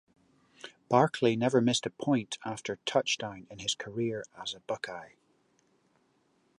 [0.89, 5.09] Barclay never missed a point after touchdown in his career as a Buckeye.